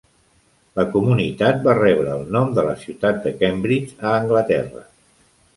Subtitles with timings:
[0.79, 4.87] La comunitat va rebre el nom de la ciutat de Cambridge, a Anglaterra.